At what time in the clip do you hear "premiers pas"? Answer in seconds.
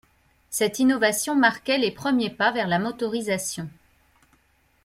1.91-2.49